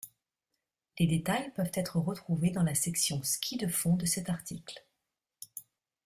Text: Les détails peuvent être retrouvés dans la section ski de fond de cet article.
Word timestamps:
Les 0.97 1.05
détails 1.05 1.51
peuvent 1.51 1.69
être 1.75 1.99
retrouvés 1.99 2.49
dans 2.49 2.63
la 2.63 2.73
section 2.73 3.21
ski 3.21 3.57
de 3.57 3.67
fond 3.67 3.95
de 3.95 4.07
cet 4.07 4.31
article. 4.31 4.83